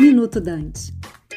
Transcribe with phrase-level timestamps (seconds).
[0.00, 0.92] Minuto Dante.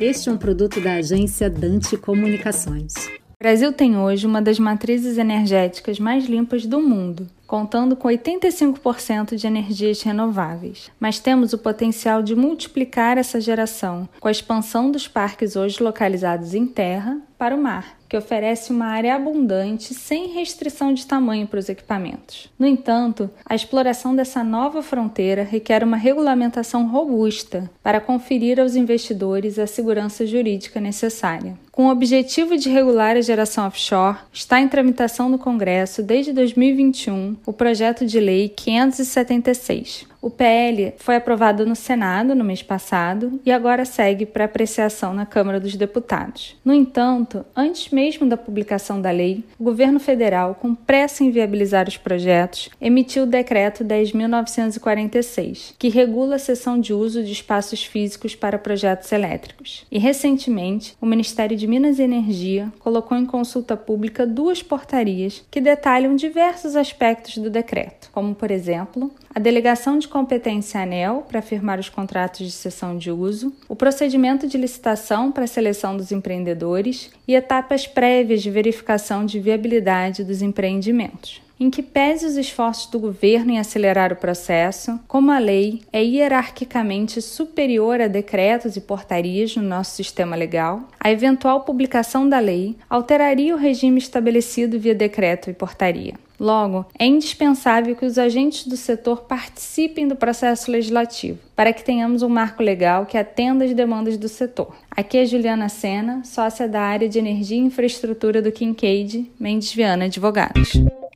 [0.00, 2.94] Este é um produto da agência Dante Comunicações.
[2.96, 9.36] O Brasil tem hoje uma das matrizes energéticas mais limpas do mundo, contando com 85%
[9.36, 10.90] de energias renováveis.
[10.98, 16.54] Mas temos o potencial de multiplicar essa geração com a expansão dos parques hoje localizados
[16.54, 21.58] em terra para o mar que oferece uma área abundante sem restrição de tamanho para
[21.58, 22.48] os equipamentos.
[22.58, 29.58] No entanto, a exploração dessa nova fronteira requer uma regulamentação robusta para conferir aos investidores
[29.58, 31.58] a segurança jurídica necessária.
[31.70, 37.36] Com o objetivo de regular a geração offshore, está em tramitação no Congresso desde 2021
[37.46, 43.52] o projeto de lei 576, o PL foi aprovado no Senado no mês passado e
[43.52, 46.56] agora segue para apreciação na Câmara dos Deputados.
[46.64, 51.88] No entanto, antes mesmo da publicação da lei, o governo federal, com pressa em viabilizar
[51.88, 58.36] os projetos, emitiu o Decreto 10.946, que regula a cessão de uso de espaços físicos
[58.36, 59.84] para projetos elétricos.
[59.90, 65.60] E recentemente, o Ministério de Minas e Energia colocou em consulta pública duas portarias que
[65.60, 71.80] detalham diversos aspectos do decreto, como, por exemplo, a delegação de competência ANEL para firmar
[71.80, 77.10] os contratos de cessão de uso, o procedimento de licitação para a seleção dos empreendedores
[77.26, 82.98] e etapas prévias de verificação de viabilidade dos empreendimentos em que pese os esforços do
[82.98, 89.56] governo em acelerar o processo, como a lei é hierarquicamente superior a decretos e portarias
[89.56, 95.50] no nosso sistema legal, a eventual publicação da lei alteraria o regime estabelecido via decreto
[95.50, 96.14] e portaria.
[96.40, 102.22] Logo, é indispensável que os agentes do setor participem do processo legislativo, para que tenhamos
[102.22, 104.72] um marco legal que atenda às demandas do setor.
[104.88, 110.04] Aqui é Juliana Sena, sócia da área de Energia e Infraestrutura do Kincaid, Mendes Viana
[110.04, 110.80] Advogados.